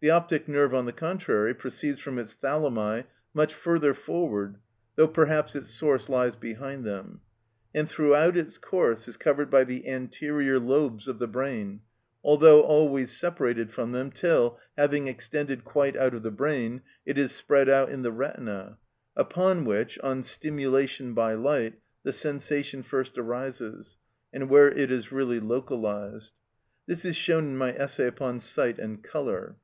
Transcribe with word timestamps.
The 0.00 0.10
optic 0.10 0.46
nerve, 0.46 0.72
on 0.74 0.86
the 0.86 0.92
contrary, 0.92 1.54
proceeds 1.54 1.98
from 1.98 2.20
its 2.20 2.34
thalami 2.36 3.02
much 3.34 3.52
further 3.52 3.94
forward 3.94 4.58
(though 4.94 5.08
perhaps 5.08 5.56
its 5.56 5.70
source 5.70 6.08
lies 6.08 6.36
behind 6.36 6.84
them), 6.84 7.20
and 7.74 7.88
throughout 7.90 8.36
its 8.36 8.58
course 8.58 9.08
is 9.08 9.16
covered 9.16 9.50
by 9.50 9.64
the 9.64 9.88
anterior 9.88 10.60
lobes 10.60 11.08
of 11.08 11.18
the 11.18 11.26
brain, 11.26 11.80
although 12.22 12.60
always 12.62 13.10
separated 13.10 13.72
from 13.72 13.90
them 13.90 14.12
till, 14.12 14.60
having 14.76 15.08
extended 15.08 15.64
quite 15.64 15.96
out 15.96 16.14
of 16.14 16.22
the 16.22 16.30
brain, 16.30 16.82
it 17.04 17.18
is 17.18 17.32
spread 17.32 17.68
out 17.68 17.90
in 17.90 18.02
the 18.02 18.12
retina, 18.12 18.78
upon 19.16 19.64
which, 19.64 19.98
on 20.04 20.22
stimulation 20.22 21.12
by 21.12 21.34
light, 21.34 21.74
the 22.04 22.12
sensation 22.12 22.84
first 22.84 23.18
arises, 23.18 23.96
and 24.32 24.48
where 24.48 24.68
it 24.68 24.92
is 24.92 25.10
really 25.10 25.40
localised. 25.40 26.34
This 26.86 27.04
is 27.04 27.16
shown 27.16 27.46
in 27.46 27.56
my 27.56 27.72
essay 27.74 28.06
upon 28.06 28.38
sight 28.38 28.78
and 28.78 29.02
colour. 29.02 29.56